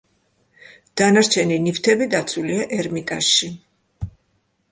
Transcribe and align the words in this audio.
დანარჩენი 1.01 1.59
ნივთები 1.65 2.07
დაცულია 2.15 2.65
ერმიტაჟში. 2.79 3.51